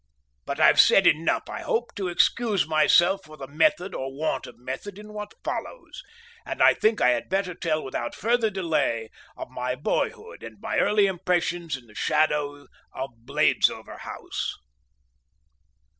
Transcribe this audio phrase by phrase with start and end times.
[0.47, 4.57] But I've said enough, I hope, to excuse myself for the method or want of
[4.57, 6.01] method in what follows,
[6.43, 10.79] and I think I had better tell without further delay of my boyhood and my
[10.79, 14.55] early impressions in the shadow of Bladesover House.